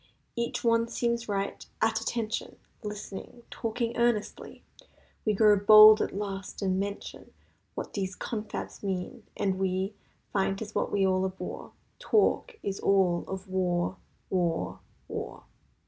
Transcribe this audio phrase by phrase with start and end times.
[0.35, 4.63] Each one seems right—"At attention!" Listening—talking earnestly—
[5.25, 7.31] We grow bold at last and mention
[7.75, 9.93] What these confabs mean, and we
[10.33, 13.99] Find 'tis what we all abhor— Talk is all of war—war—^war.